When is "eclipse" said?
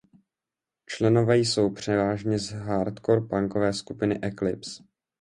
4.23-4.83